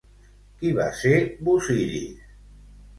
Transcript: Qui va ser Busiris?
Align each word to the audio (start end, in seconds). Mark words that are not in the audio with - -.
Qui 0.61 0.71
va 0.79 0.87
ser 1.03 1.13
Busiris? 1.51 2.37